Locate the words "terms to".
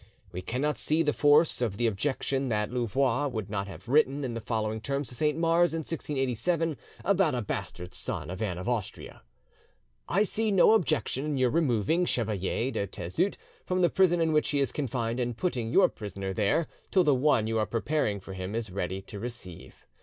4.81-5.13